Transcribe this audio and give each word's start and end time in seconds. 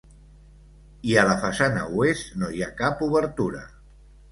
I 1.09 1.13
a 1.23 1.25
la 1.27 1.35
façana 1.43 1.85
oest 1.99 2.33
no 2.41 2.51
hi 2.57 2.65
ha 2.69 2.73
cap 2.83 3.07
obertura. 3.11 3.65